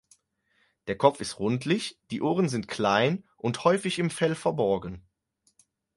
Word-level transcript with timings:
Der 0.87 0.97
Kopf 0.97 1.21
ist 1.21 1.37
rundlich, 1.39 1.99
die 2.09 2.23
Ohren 2.23 2.49
sind 2.49 2.67
klein 2.67 3.23
und 3.37 3.63
häufig 3.65 3.99
im 3.99 4.09
Fell 4.09 4.33
verborgen. 4.33 5.03